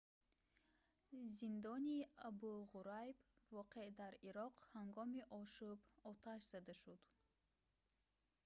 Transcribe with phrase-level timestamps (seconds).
[1.39, 1.97] зиндони
[2.29, 3.17] абу ғурайб
[3.57, 5.79] воқеъ дар ироқ ҳангоми ошӯб
[6.11, 7.01] оташ зада шуд